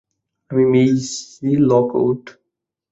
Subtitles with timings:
[0.51, 2.21] আমি Maisie Lockwood.